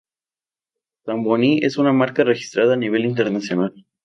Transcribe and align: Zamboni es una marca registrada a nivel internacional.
Zamboni 1.05 1.59
es 1.61 1.77
una 1.77 1.93
marca 1.93 2.23
registrada 2.23 2.73
a 2.73 2.77
nivel 2.85 3.05
internacional. 3.05 3.85